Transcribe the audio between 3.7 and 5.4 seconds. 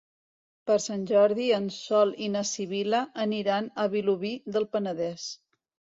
a Vilobí del Penedès.